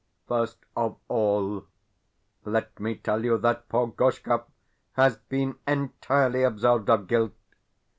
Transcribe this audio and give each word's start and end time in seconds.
First 0.27 0.57
of 0.75 0.97
all, 1.09 1.67
let 2.43 2.79
me 2.79 2.95
tell 2.95 3.23
you 3.23 3.37
that 3.37 3.69
poor 3.69 3.85
Gorshkov 3.85 4.45
has 4.93 5.17
been 5.17 5.59
entirely 5.67 6.41
absolved 6.41 6.89
of 6.89 7.05
guilt. 7.05 7.35